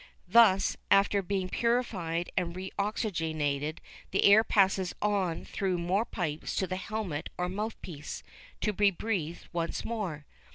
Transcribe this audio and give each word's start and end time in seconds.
Thus, 0.27 0.77
after 0.89 1.21
being 1.21 1.47
purified 1.47 2.31
and 2.35 2.55
re 2.55 2.71
oxygenated, 2.79 3.81
the 4.09 4.23
air 4.23 4.43
passes 4.43 4.95
on 4.99 5.45
through 5.45 5.77
more 5.77 6.05
pipes 6.05 6.55
to 6.55 6.65
the 6.65 6.75
helmet 6.77 7.29
or 7.37 7.47
mouth 7.47 7.79
piece, 7.83 8.23
to 8.61 8.73
be 8.73 8.89
breathed 8.89 9.47
once 9.53 9.85
more. 9.85 10.25